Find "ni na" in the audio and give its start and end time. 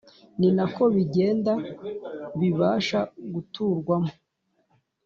0.39-0.65